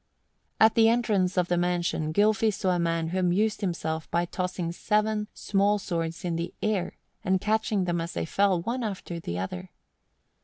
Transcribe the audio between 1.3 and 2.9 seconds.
of the mansion Gylfi saw a